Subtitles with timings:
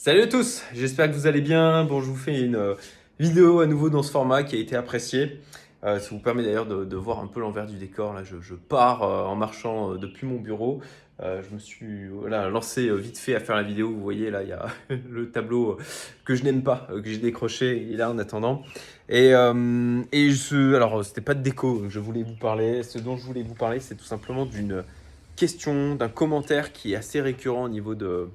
[0.00, 1.82] Salut à tous, j'espère que vous allez bien.
[1.82, 2.74] Bon, je vous fais une euh,
[3.18, 5.40] vidéo à nouveau dans ce format qui a été apprécié.
[5.82, 8.12] Euh, ça vous permet d'ailleurs de, voir un peu l'envers du décor.
[8.12, 10.80] Là, je, pars euh, en marchant depuis mon bureau.
[11.20, 13.90] je me suis lancé vite fait à faire la vidéo.
[13.90, 14.66] Vous voyez, là, il y a
[15.10, 15.78] le tableau
[16.24, 17.82] que je n'aime pas, que j'ai décroché.
[17.82, 18.62] Il est là en attendant.
[19.08, 19.32] Et,
[20.12, 22.84] et ce, alors, c'était pas de déco je voulais vous parler.
[22.84, 24.84] Ce dont je voulais vous parler, c'est tout simplement d'une
[25.34, 28.28] question, d'un commentaire qui est assez récurrent au niveau de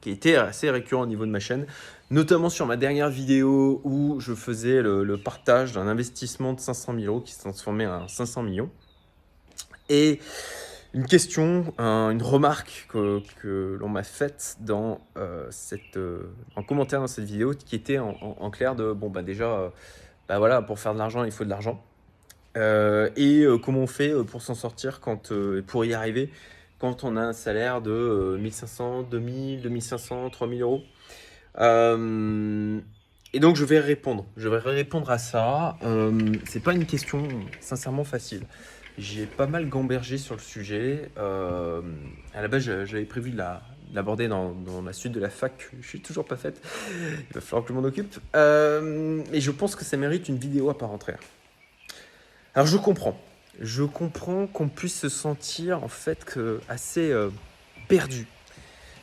[0.00, 1.66] qui était assez récurrent au niveau de ma chaîne,
[2.10, 7.06] notamment sur ma dernière vidéo où je faisais le, partage d'un investissement de 500 000
[7.06, 8.70] euros qui s'est transformé en 500 millions.
[9.88, 10.20] Et
[10.92, 17.06] une question, une remarque que, l'on m'a faite dans euh, cette, euh, en commentaire dans
[17.06, 19.68] cette vidéo qui était en, clair de bon bah déjà, euh,
[20.28, 21.82] bah voilà, pour faire de l'argent il faut de l'argent.
[22.56, 25.32] et comment on fait pour s'en sortir quand,
[25.66, 26.30] pour y arriver?
[26.80, 30.82] Quand on a un salaire de 1500, 2000, 2500, 3000 euros.
[31.58, 32.80] Euh,
[33.32, 34.26] et donc je vais répondre.
[34.36, 35.76] Je vais répondre à ça.
[35.84, 37.28] Euh, c'est pas une question
[37.60, 38.42] sincèrement facile.
[38.98, 41.10] J'ai pas mal gambergé sur le sujet.
[41.18, 41.82] Euh,
[42.34, 43.40] à la base, j'avais prévu de
[43.92, 44.54] l'aborder dans,
[44.84, 45.70] la suite de la fac.
[45.80, 46.60] Je suis toujours pas faite.
[47.30, 48.18] Il va falloir que je m'en occupe.
[48.34, 51.20] Euh, et je pense que ça mérite une vidéo à part entière.
[52.54, 53.16] Alors je comprends
[53.60, 57.28] je comprends qu'on puisse se sentir en fait assez euh,
[57.88, 58.26] perdu.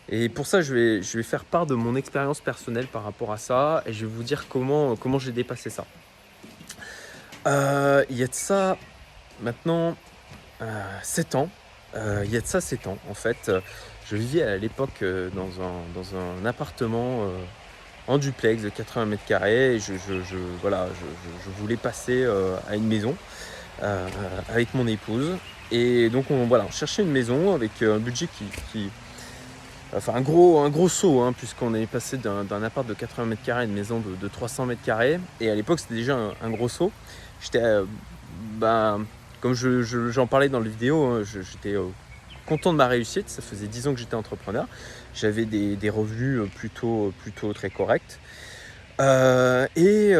[0.10, 3.32] Et pour ça, je vais, je vais faire part de mon expérience personnelle par rapport
[3.32, 5.86] à ça et je vais vous dire comment, comment j'ai dépassé ça.
[7.46, 8.78] Euh, il y a de ça
[9.42, 9.96] maintenant
[11.04, 11.50] 7 euh, ans.
[12.24, 13.52] il y a de ça 7 ans en fait.
[14.10, 15.04] Je vivais à l'époque
[15.36, 17.30] dans un, dans un appartement
[18.08, 19.94] en duplex de 80 mètres carrés je,
[20.62, 20.88] voilà,
[21.44, 22.26] je voulais passer
[22.70, 23.16] à une maison.
[23.84, 24.08] Euh,
[24.50, 25.36] avec mon épouse.
[25.72, 28.28] Et donc on, voilà, on cherchait une maison avec euh, un budget
[28.72, 28.90] qui,
[29.96, 33.44] enfin un gros, un gros saut, hein, puisqu'on est passé d'un appart de 80 mètres
[33.44, 35.20] carrés à une maison de, 300 mètres carrés.
[35.40, 36.92] Et à l'époque, c'était déjà un, gros saut.
[37.40, 37.84] J'étais, euh,
[38.56, 39.06] ben,
[39.42, 41.76] comme j'en parlais dans la vidéo, hein, j'étais
[42.48, 43.30] content de ma réussite.
[43.30, 44.66] Ça faisait 10 ans que j'étais entrepreneur.
[45.14, 48.18] J'avais des, revenus plutôt, plutôt très corrects.
[49.00, 50.16] et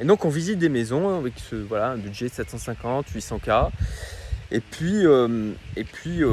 [0.00, 3.70] et donc on visite des maisons avec ce, voilà, un budget 750, 800K.
[4.52, 6.28] Et puis, euh, et puis euh,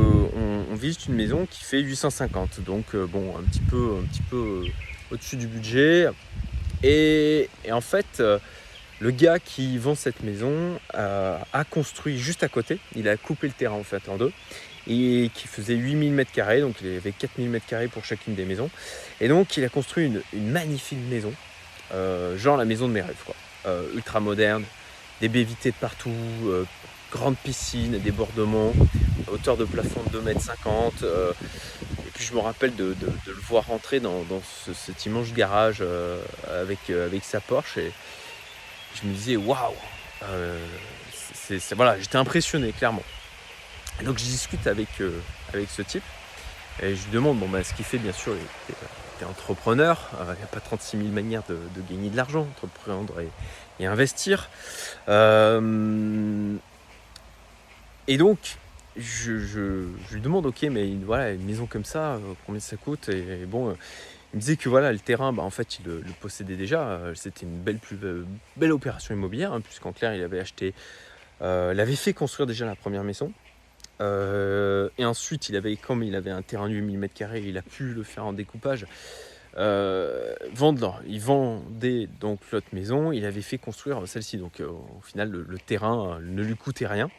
[0.72, 2.62] on, visite une maison qui fait 850.
[2.62, 4.64] Donc euh, bon, un petit peu, un petit peu
[5.12, 6.08] au-dessus du budget.
[6.84, 8.22] Et, en fait,
[9.00, 12.80] le gars qui vend cette maison a construit juste à côté.
[12.96, 14.32] Il a coupé le terrain en fait en deux.
[14.90, 18.70] Et qui faisait 8000 m2, donc il avait 4000 m2 pour chacune des maisons.
[19.20, 21.34] Et donc il a construit une, une magnifique maison,
[22.38, 23.36] genre la maison de mes rêves quoi.
[23.68, 24.64] Euh, ultra moderne,
[25.20, 26.10] des baies vitrées de partout,
[26.46, 26.64] euh,
[27.12, 28.72] grande piscine, débordement,
[29.30, 30.92] hauteur de plafond de 2,50 m.
[31.04, 31.34] Euh,
[32.08, 32.96] et puis je me rappelle de,
[33.26, 34.24] le voir rentrer dans,
[34.74, 35.84] cet immense garage
[36.50, 36.80] avec,
[37.24, 37.92] sa Porsche et
[38.96, 39.74] je me disais waouh
[41.76, 43.04] voilà, j'étais impressionné clairement.
[44.04, 46.04] donc je discute avec, ce type
[46.82, 48.34] et je lui demande bah, ce qu'il fait bien sûr
[49.26, 51.58] entrepreneur, il n'y a pas 36 000 manières de,
[51.90, 53.16] gagner de l'argent, entreprendre
[53.80, 54.50] et, investir.
[55.08, 56.56] Euh,
[58.08, 58.58] et donc,
[58.96, 63.46] je, lui demande, ok, mais voilà, une maison comme ça, euh, combien ça coûte et,
[63.46, 63.74] bon, euh,
[64.34, 67.00] il me disait que voilà, le terrain, bah, en fait, il le, possédait déjà.
[67.16, 67.98] C'était une belle, plus,
[68.58, 70.74] belle opération immobilière, hein, puisqu'en clair, il avait acheté,
[71.42, 73.32] il avait fait construire déjà la première maison.
[74.00, 77.62] Euh, et ensuite, il avait, comme il avait un terrain de 8000 m2, il a
[77.62, 78.86] pu le faire en découpage.
[79.58, 80.36] Euh,
[81.08, 84.38] il vendait donc l'autre maison, il avait fait construire celle-ci.
[84.38, 87.10] Donc euh, au final, le, terrain ne lui coûtait rien,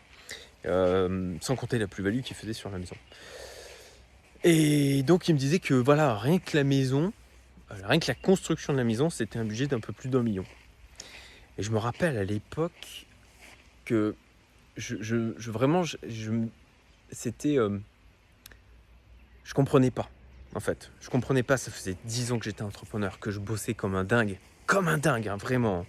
[0.65, 2.97] sans compter la plus-value qu'il faisait sur la maison.
[4.45, 7.13] Et donc il me disait que voilà, rien que la maison,
[7.71, 10.45] rien que la construction de la maison, c'était un budget d'un peu plus d'un million.
[11.59, 13.07] Et je me rappelle à l'époque
[13.85, 14.15] que
[14.77, 16.31] je, je, vraiment, je,
[17.11, 17.59] c'était.
[17.59, 17.79] Euh,
[19.45, 20.09] je comprenais pas,
[20.55, 20.91] en fait.
[21.01, 21.57] Je comprenais pas.
[21.57, 24.39] Ça faisait dix ans que j'étais entrepreneur, que je bossais comme un dingue.
[24.67, 25.87] Comme un dingue, hein, vraiment.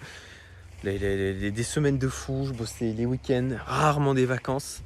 [0.83, 4.81] des semaines de fou, je bossais les week-ends, rarement des vacances.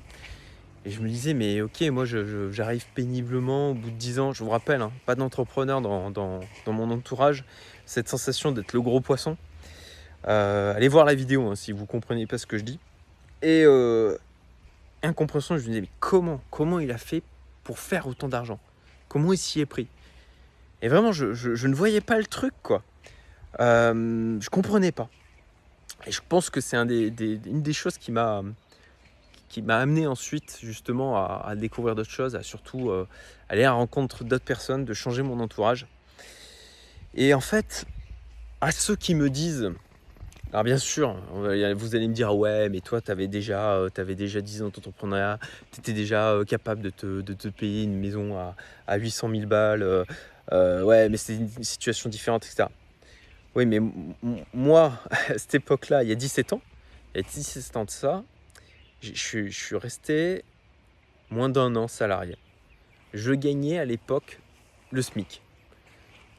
[0.86, 4.34] Et je me disais, mais ok, moi j'arrive péniblement au bout de dix ans.
[4.34, 7.46] Je vous rappelle, hein, pas d'entrepreneur dans, dans, mon entourage.
[7.86, 9.38] Cette sensation d'être le gros poisson.
[10.28, 12.80] Euh, allez voir la vidéo hein, si vous comprenez pas ce que je dis.
[13.42, 14.18] Et, euh,
[15.04, 15.58] incompréhension.
[15.58, 17.24] Je me disais, mais comment, comment il a fait
[17.64, 18.60] pour faire autant d'argent?
[19.08, 19.88] Comment il s'y est pris?
[20.82, 22.84] Et vraiment, je, ne voyais pas le truc, quoi.
[23.60, 25.10] Euh, je comprenais pas.
[26.08, 28.44] Et je pense que c'est une des choses qui m'a
[29.54, 33.08] qui m'a amené ensuite justement à, découvrir d'autres choses, à surtout euh,
[33.50, 35.86] aller à la rencontre d'autres personnes, de changer mon entourage.
[37.14, 37.86] Et en fait,
[38.62, 39.72] à ceux qui me disent,
[40.54, 44.40] alors bien sûr, vous allez me dire, ouais, mais toi, tu avais, déjà, euh, déjà
[44.40, 45.40] 10 ans d'entrepreneuriat,
[45.72, 48.56] tu étais déjà euh, capable de te, payer une maison à,
[48.86, 49.82] à 800 000 balles,
[50.52, 52.70] euh, ouais, mais c'est une situation différente, etc.
[53.56, 53.80] Oui, mais
[54.54, 56.62] moi, à cette époque-là, il y a 17 ans,
[57.16, 58.24] il y a 17 ans de ça,
[59.02, 59.12] je
[59.50, 60.44] suis resté
[61.32, 62.38] moins d'un an salarié.
[63.16, 64.40] Je gagnais à l'époque
[64.92, 65.42] le SMIC.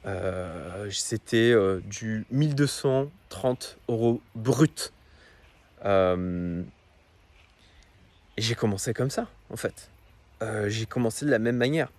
[0.07, 4.93] Euh, c'était euh, du 1230 euros brut.
[5.85, 6.63] Euh,
[8.37, 9.91] et j'ai commencé comme ça, en fait.
[10.67, 11.91] j'ai commencé de la même manière.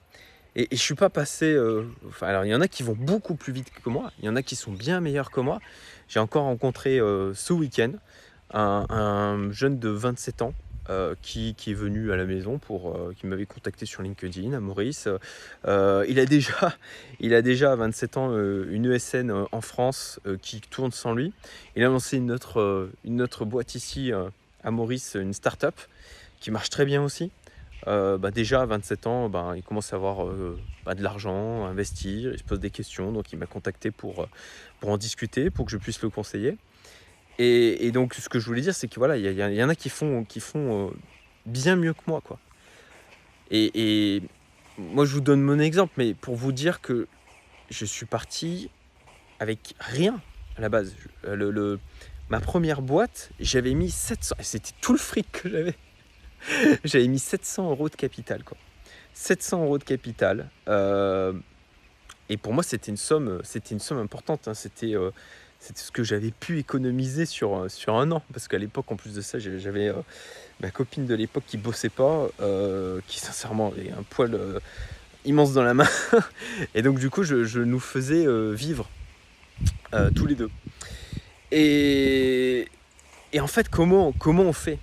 [0.55, 1.57] Et, je suis pas passé.
[2.21, 4.11] alors, il y en a qui vont beaucoup plus vite que moi.
[4.19, 5.59] Il y en a qui sont bien meilleurs que moi.
[6.07, 7.93] J'ai encore rencontré ce week-end
[8.51, 10.53] un, jeune de 27 ans
[10.91, 14.59] euh, qui, est venu à la maison pour euh, qui m'avait contacté sur LinkedIn à
[14.59, 15.07] Maurice.
[15.65, 16.75] Euh, il a déjà
[17.19, 21.33] il a déjà à 27 ans une ESN en France qui tourne sans lui.
[21.75, 24.11] Il a lancé une autre une autre boîte ici
[24.63, 25.75] à Maurice, une start-up
[26.39, 27.31] qui marche très bien aussi.
[27.87, 30.27] Bah, déjà à 27 ans, bah, il commence à avoir
[30.85, 34.27] bah, de l'argent, à investir, il se pose des questions, donc il m'a contacté pour,
[34.79, 36.57] pour en discuter, pour que je puisse le conseiller.
[37.37, 39.89] Et, donc, ce que je voulais dire, c'est que voilà, il y, en a qui
[39.89, 40.91] font, qui font euh,
[41.45, 42.39] bien mieux que moi, quoi.
[43.51, 44.21] Et,
[44.77, 47.07] moi, je vous donne mon exemple, mais pour vous dire que
[47.69, 48.69] je suis parti
[49.39, 50.21] avec rien
[50.57, 50.95] à la base.
[51.23, 51.79] Le,
[52.29, 55.75] ma première boîte, j'avais mis 700, et c'était tout le fric que j'avais.
[56.83, 58.57] j'avais mis 700 euros de capital, quoi.
[59.13, 60.49] 700 euros de capital.
[60.67, 61.33] Euh,
[62.29, 64.47] et pour moi, c'était une somme, c'était une somme importante.
[64.47, 64.53] Hein.
[64.53, 65.11] C'était euh,
[65.65, 68.21] c'était ce que j'avais pu économiser sur, euh, sur un an.
[68.31, 69.95] Parce qu'à l'époque, en plus de ça, j'avais euh,
[70.61, 74.39] ma copine de l'époque qui bossait pas, euh, qui sincèrement avait un poil
[75.25, 75.87] immense dans la main.
[76.75, 78.87] et donc, du coup, je, nous faisais vivre
[80.15, 80.51] tous les deux.
[81.51, 82.67] Et,
[83.33, 84.77] et, en fait, comment, comment on fait?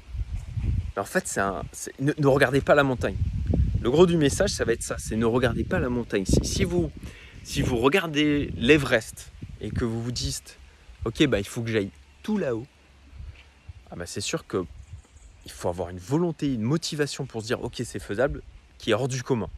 [0.97, 1.63] En fait, c'est un,
[2.01, 3.17] ne, ne, regardez pas la montagne.
[3.83, 6.25] Le gros du message, ça va être ça c'est ne regardez pas la montagne.
[6.27, 6.91] Si, si vous,
[7.45, 10.59] si vous regardez l'Everest et que vous vous dites
[11.05, 11.91] ok, bah, il faut que j'aille
[12.23, 12.67] tout là-haut,
[13.91, 14.65] ah bah, c'est sûr que
[15.45, 18.43] il faut avoir une volonté, une motivation pour se dire ok, c'est faisable,
[18.79, 19.49] qui est hors du commun.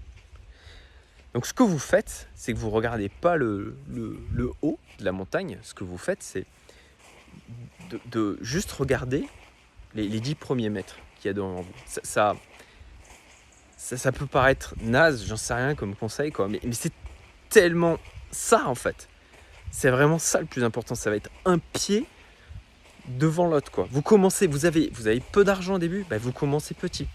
[1.35, 3.77] Donc ce que vous faites, c'est que vous ne regardez pas le,
[4.63, 6.47] haut de la montagne, ce que vous faites, c'est
[8.07, 9.29] de, juste regarder
[9.95, 11.73] les, les 10 premiers mètres qu'il y a devant vous.
[11.87, 12.35] Ça,
[13.77, 16.93] ça, ça, peut paraître naze, j'en sais rien comme conseil, quoi, mais c'est
[17.51, 17.99] tellement
[18.31, 19.09] ça en fait.
[19.77, 20.95] C'est vraiment ça le plus important.
[20.95, 22.07] Ça va être un pied
[23.09, 23.73] devant l'autre.
[23.73, 23.89] Quoi.
[23.91, 27.09] Vous commencez, vous avez, vous avez peu d'argent au début, bah, vous commencez petit.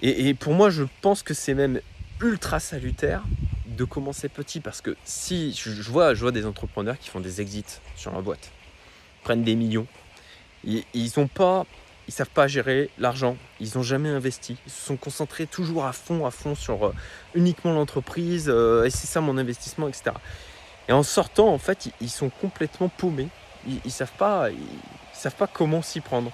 [0.00, 1.82] Et, pour moi, je pense que c'est même
[2.22, 3.22] ultra salutaire
[3.66, 7.42] de commencer petit parce que si je, vois, je vois des entrepreneurs qui font des
[7.42, 8.50] exits sur leur boîte,
[9.22, 9.86] prennent des millions,
[10.64, 11.66] ils, ils ont pas,
[12.08, 15.92] ils savent pas gérer l'argent, ils n'ont jamais investi, ils se sont concentrés toujours à
[15.92, 16.94] fond, à fond sur euh,
[17.34, 20.12] uniquement l'entreprise, euh, et c'est ça mon investissement, etc.
[20.88, 23.28] Et en sortant, en fait, ils, sont complètement paumés.
[23.84, 24.58] Ils, savent pas, ils,
[25.12, 26.32] savent pas comment s'y prendre.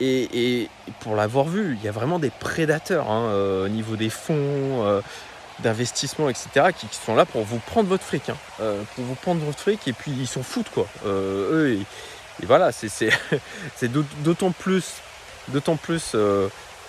[0.00, 0.68] Et,
[1.00, 4.34] pour l'avoir vu, il y a vraiment des prédateurs hein, euh, au niveau des fonds,
[4.34, 5.02] euh,
[5.58, 8.36] d'investissement, etc., qui, sont là pour vous prendre votre fric, hein.
[8.60, 10.86] euh, pour vous prendre votre fric, et puis ils s'en foutent quoi.
[11.04, 13.10] eux, et, voilà, c'est
[14.24, 14.94] d'autant plus,
[15.48, 16.16] d'autant plus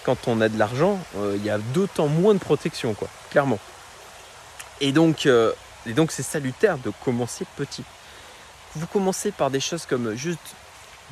[0.03, 0.97] quand on a de l'argent,
[1.35, 3.59] il y a d'autant moins de protection quoi, clairement.
[4.79, 5.27] Et donc
[5.85, 7.83] et donc c'est salutaire de commencer petit.
[8.75, 10.55] Vous commencez par des choses comme juste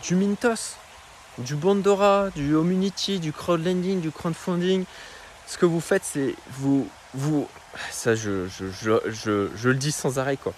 [0.03, 0.75] du Mintos,
[1.39, 4.85] du Bondora, du Community, du crowdlending, du crowdfunding.
[5.47, 7.47] Ce que vous faites, c'est vous, vous,
[7.91, 10.53] ça je, je, le dis sans arrêt quoi.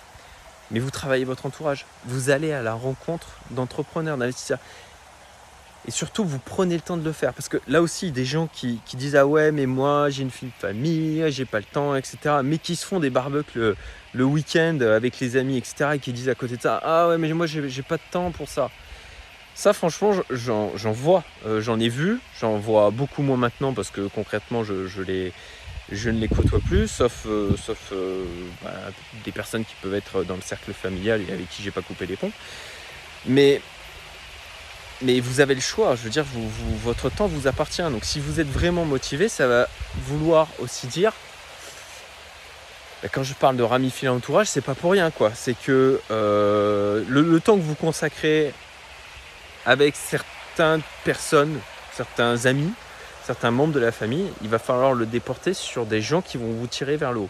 [0.69, 1.85] Mais vous travaillez votre entourage.
[2.05, 4.59] Vous allez à la rencontre d'entrepreneurs, d'investisseurs.
[5.87, 7.33] Et surtout, vous prenez le temps de le faire.
[7.33, 10.49] Parce que là aussi, des gens qui, disent Ah ouais, mais moi, j'ai une fille
[10.49, 12.37] de famille, j'ai pas le temps, etc.
[12.43, 13.73] Mais qui se font des barbecues
[14.13, 15.91] le, week-end avec les amis, etc.
[15.95, 18.31] Et qui disent à côté de ça Ah ouais, mais moi, j'ai pas de temps
[18.31, 18.69] pour ça.
[19.53, 21.23] Ça, franchement, j'en vois.
[21.45, 22.19] Euh, j'en ai vu.
[22.39, 27.25] J'en vois beaucoup moins maintenant parce que concrètement, je, je ne les côtoie plus, sauf,
[27.25, 27.55] euh,
[27.91, 28.25] euh,
[28.63, 28.71] bah,
[29.25, 32.05] des personnes qui peuvent être dans le cercle familial et avec qui j'ai pas coupé
[32.05, 32.31] les ponts.
[33.25, 33.61] Mais
[35.01, 35.95] mais vous avez le choix.
[35.95, 36.25] Je veux dire,
[36.83, 37.81] votre temps vous appartient.
[37.81, 39.67] Donc si vous êtes vraiment motivé, ça va
[40.05, 41.13] vouloir aussi dire.
[43.09, 45.31] Quand je parle de ramifier l'entourage, c'est pas pour rien quoi.
[45.33, 48.53] C'est que euh, le, temps que vous consacrez
[49.65, 51.59] avec certaines personnes,
[51.93, 52.71] certains amis,
[53.23, 56.51] certains membres de la famille, il va falloir le déporter sur des gens qui vont
[56.51, 57.29] vous tirer vers le haut.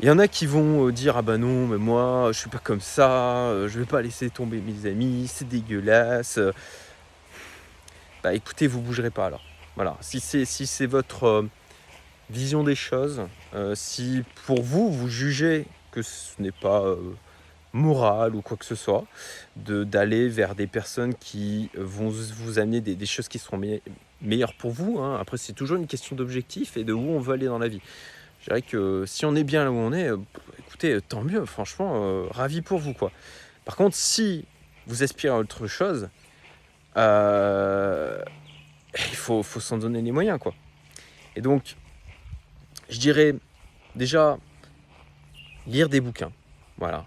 [0.00, 2.48] Il y en a qui vont euh, dire ah bah non mais moi je suis
[2.48, 6.38] pas comme ça, euh, je vais pas laisser tomber mes amis, c'est dégueulasse.
[8.22, 9.42] Bah écoutez, vous bougerez pas alors.
[9.76, 11.46] Voilà, si c'est si c'est votre
[12.30, 13.22] vision des choses,
[13.74, 16.94] si pour vous vous jugez que ce n'est pas
[17.72, 19.04] moral ou quoi que ce soit,
[19.56, 23.60] d'aller vers des personnes qui vont vous amener des, choses qui seront
[24.22, 24.98] meilleures pour vous.
[24.98, 25.18] Hein.
[25.20, 27.80] Après, c'est toujours une question d'objectif et de où on veut aller dans la vie.
[28.40, 30.16] Je dirais que si on est bien là où on est, euh,
[30.58, 32.94] écoutez, euh, tant mieux, franchement, euh, ravi pour vous.
[32.94, 33.10] quoi.
[33.64, 34.44] Par contre, si
[34.86, 36.08] vous aspirez à autre chose,
[36.96, 37.02] il
[39.14, 40.38] faut, faut s'en donner les moyens.
[40.38, 40.54] quoi.
[41.36, 41.76] Et donc,
[42.88, 43.34] je dirais
[43.94, 44.38] déjà
[45.66, 46.32] lire des bouquins.
[46.78, 47.04] Voilà.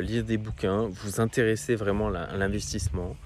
[0.00, 3.16] lire des bouquins, vous intéresser vraiment à l'investissement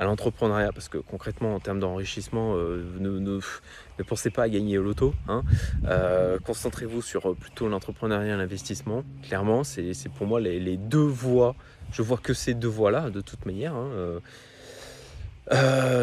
[0.00, 4.82] à l'entrepreneuriat, parce que concrètement, en termes d'enrichissement, euh, ne, pensez pas à gagner au
[4.82, 5.12] loto.
[5.28, 5.42] Hein.
[5.84, 9.04] Euh, concentrez-vous sur euh, plutôt l'entrepreneuriat et l'investissement.
[9.22, 11.54] Clairement, c'est pour moi les, deux voies.
[11.92, 13.74] Je vois que ces deux voies-là, de toute manière.
[13.74, 13.90] Hein.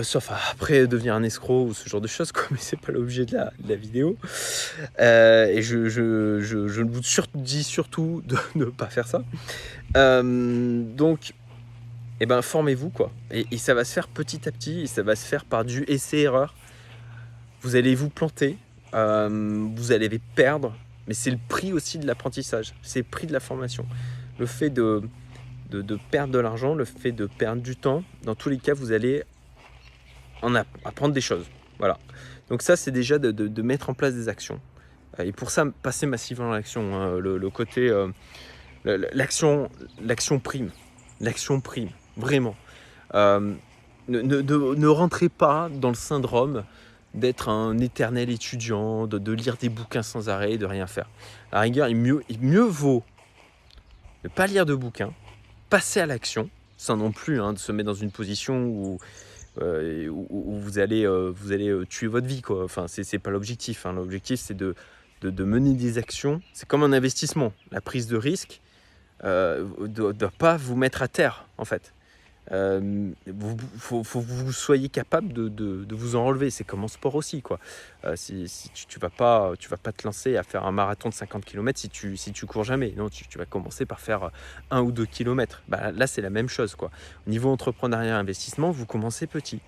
[0.03, 3.37] Sauf après devenir un escroc ou ce genre de choses, mais c'est pas l'objet de
[3.37, 4.17] la, vidéo.
[4.99, 7.01] et je, vous
[7.35, 9.23] dis surtout de ne pas faire ça.
[9.93, 11.33] donc,
[12.19, 13.11] et eh ben formez-vous quoi.
[13.29, 15.83] Et, ça va se faire petit à petit, et ça va se faire par du
[15.87, 16.55] essai-erreur.
[17.61, 18.57] Vous allez vous planter,
[18.95, 20.75] euh, vous allez perdre,
[21.07, 23.85] mais c'est le prix aussi de l'apprentissage, c'est le prix de la formation.
[24.39, 25.03] Le fait de,
[26.09, 29.23] perdre de l'argent, le fait de perdre du temps, dans tous les cas, vous allez
[30.41, 31.45] en apprendre des choses.
[31.79, 31.97] Voilà.
[32.49, 34.59] Donc ça, c'est déjà de, mettre en place des actions.
[35.19, 36.95] Euh, et pour ça, passer massivement à l'action.
[36.95, 37.19] Hein.
[37.19, 37.89] le, côté...
[37.89, 38.07] Euh,
[38.85, 39.69] l'action,
[40.01, 40.71] l'action prime.
[41.19, 41.89] L'action prime.
[42.15, 42.55] Vraiment.
[43.13, 43.53] Euh,
[44.07, 46.63] ne, rentrez pas dans le syndrome
[47.13, 51.09] d'être un éternel étudiant, de, lire des bouquins sans arrêt et de rien faire.
[51.51, 53.03] À la rigueur, il mieux, mieux vaut
[54.23, 55.13] ne pas lire de bouquins,
[55.69, 58.99] passer à l'action, sans non plus hein, de se mettre dans une position où,
[59.61, 62.41] euh, vous allez, euh, vous allez tuer votre vie.
[62.41, 62.63] Quoi.
[62.63, 63.85] Enfin, c'est pas l'objectif.
[63.85, 63.93] Hein.
[63.93, 64.75] L'objectif, c'est de,
[65.21, 66.41] de, mener des actions.
[66.53, 67.53] C'est comme un investissement.
[67.71, 68.61] La prise de risque
[69.23, 71.93] ne doit pas vous mettre à terre, en fait.
[72.51, 73.11] Euh,
[73.77, 76.49] faut, que vous soyez capable de, vous en relever.
[76.49, 77.41] C'est comme en sport aussi.
[77.41, 77.59] Quoi.
[78.05, 81.09] Euh, si, tu, ne vas pas, tu vas pas te lancer à faire un marathon
[81.09, 82.93] de 50 km si tu, si tu cours jamais.
[82.95, 84.31] Non, tu, vas commencer par faire
[84.71, 85.63] un ou deux kilomètres.
[85.67, 86.75] Bah, là, c'est la même chose.
[86.75, 86.89] Quoi.
[87.25, 89.59] Au niveau entrepreneuriat investissement, vous commencez petit.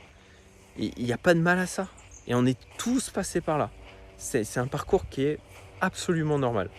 [0.77, 1.87] Il n'y a pas de mal à ça.
[2.27, 3.69] Et on est tous passés par là.
[4.17, 5.39] C'est un parcours qui est
[5.81, 6.69] absolument normal.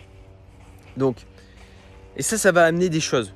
[0.97, 1.25] Donc,
[2.15, 3.33] et ça, ça va amener des choses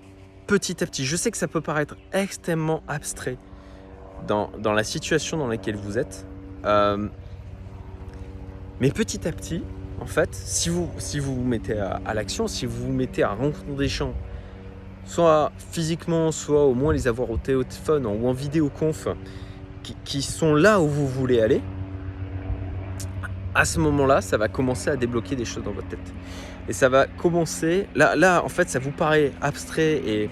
[0.47, 1.05] petit à petit.
[1.05, 3.37] Je sais que ça peut paraître extrêmement abstrait
[4.27, 6.25] dans, la situation dans laquelle vous êtes.
[6.65, 7.07] Euh,
[8.79, 9.63] mais petit à petit,
[9.99, 13.89] en fait, si vous vous, mettez à, l'action, si vous vous mettez à rencontrer des
[13.89, 14.13] champs,
[15.05, 19.07] soit physiquement, soit au moins les avoir au téléphone ou en vidéoconf,
[19.83, 21.61] qui, qui sont là où vous voulez aller,
[23.53, 26.13] à ce moment-là, ça va commencer à débloquer des choses dans votre tête.
[26.67, 27.87] Et ça va commencer.
[27.95, 30.29] Là, là, en fait, ça vous paraît abstrait et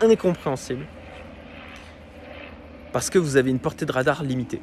[0.00, 0.86] incompréhensible.
[2.92, 4.62] Parce que vous avez une portée de radar limitée.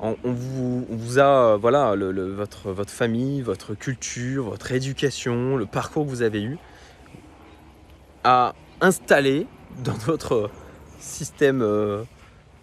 [0.00, 6.22] On, vous, a, voilà, votre, votre famille, votre culture, votre éducation, le parcours que vous
[6.22, 6.58] avez eu,
[8.22, 9.46] a installé
[9.82, 10.50] dans votre
[10.98, 12.02] système, euh,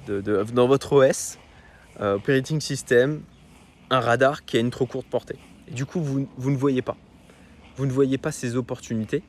[0.07, 0.21] de,
[0.53, 1.39] dans votre OS,
[1.99, 3.21] euh, Operating System,
[3.89, 5.39] un radar qui a une trop courte portée.
[5.71, 6.97] Du coup, vous, vous ne voyez pas.
[7.77, 9.23] Vous ne voyez pas ces opportunités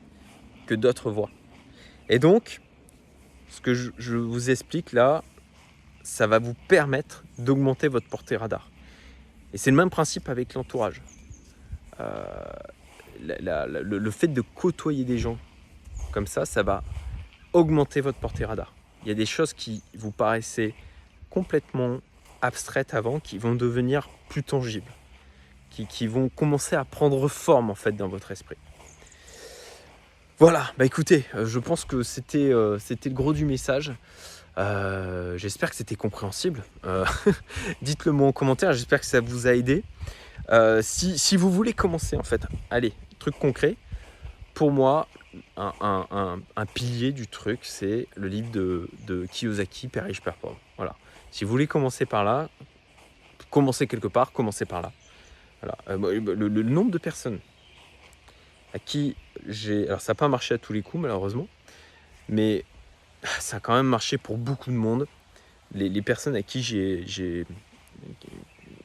[0.67, 1.31] que d'autres voient.
[2.09, 2.61] Et donc,
[3.49, 5.23] ce que je, vous explique là,
[6.03, 8.69] ça va vous permettre d'augmenter votre portée radar.
[9.53, 11.01] Et c'est le même principe avec l'entourage.
[11.99, 12.25] Euh,
[13.21, 15.37] le, fait de côtoyer des gens
[16.11, 16.83] comme ça, ça va
[17.53, 18.73] augmenter votre portée radar.
[19.03, 20.73] Il y a des choses qui vous paraissaient
[21.29, 21.99] complètement
[22.41, 24.91] abstraites avant, qui vont devenir plus tangibles,
[25.73, 28.57] qui, vont commencer à prendre forme en fait dans votre esprit.
[30.39, 33.93] Voilà, bah écoutez, euh, je pense que c'était euh, c'était le gros du message.
[34.57, 36.63] Euh, j'espère que c'était compréhensible.
[37.81, 39.83] Dites-le moi en commentaire, j'espère que ça vous a aidé.
[40.81, 43.77] Si, vous voulez commencer en fait, allez, truc concret.
[44.53, 45.07] Pour moi,
[45.57, 50.57] un, pilier du truc, c'est le livre de, Kiyosaki, Père riche, Père pauvre.
[50.77, 50.95] Voilà.
[51.31, 52.49] Si vous voulez commencer par là,
[53.49, 54.91] commencez quelque part, commencez par là.
[55.63, 55.97] Voilà.
[55.97, 57.39] le nombre de personnes
[58.73, 59.15] à qui
[59.47, 59.87] j'ai.
[59.87, 61.47] Alors, ça n'a pas marché à tous les coups, malheureusement,
[62.27, 62.65] mais
[63.39, 65.07] ça a quand même marché pour beaucoup de monde.
[65.75, 67.47] Les, personnes à qui j'ai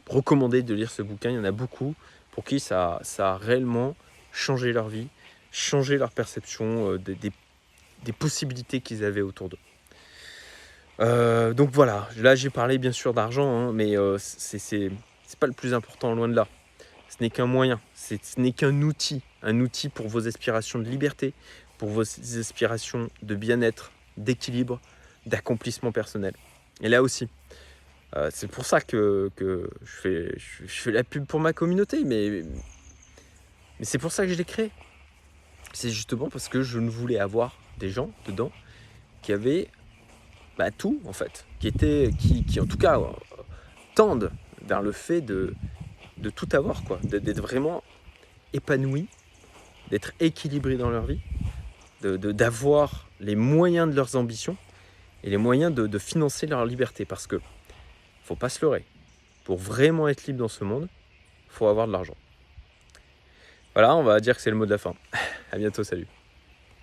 [0.07, 1.95] recommandé de lire ce bouquin, il y en a beaucoup
[2.31, 3.95] pour qui ça, ça a réellement
[4.33, 5.09] changer leur vie,
[5.53, 9.59] changer leur perception euh, des, des- possibilités qu'ils avaient autour d'eux.
[11.01, 14.91] Euh, donc voilà, là j'ai parlé bien sûr d'argent, hein, mais euh, c'est
[15.39, 16.49] pas le plus important, loin de là.
[17.21, 21.35] N'est qu'un moyen, ce n'est qu'un outil, un outil pour vos aspirations de liberté,
[21.77, 24.81] pour vos aspirations de bien-être, d'équilibre,
[25.27, 26.35] d'accomplissement personnel.
[26.81, 27.29] Et là aussi,
[28.17, 32.43] euh, c'est pour ça que, je, fais, je, fais la pub pour ma communauté, mais,
[33.83, 34.71] c'est pour ça que je l'ai créé.
[35.73, 38.51] C'est justement parce que je ne voulais avoir des gens dedans
[39.23, 39.69] qui avaient
[40.57, 43.13] bah, tout en fait, qui étaient, qui, qui en tout cas euh,
[43.95, 44.33] tendent
[44.67, 45.55] vers le fait de,
[46.21, 47.83] de tout avoir, quoi, de- d'être vraiment
[48.53, 49.07] épanouis,
[49.91, 51.21] d'être équilibrés dans leur vie,
[52.03, 54.57] de- de- d'avoir les moyens de leurs ambitions
[55.25, 57.05] et les moyens de, de financer leur liberté.
[57.05, 57.41] Parce que
[58.25, 58.85] faut pas se leurrer.
[59.45, 60.89] Pour vraiment être libre dans ce monde,
[61.49, 62.17] faut avoir de l'argent.
[63.75, 64.95] Voilà, on va dire que c'est le mot de la fin.
[65.53, 66.07] À bientôt, salut.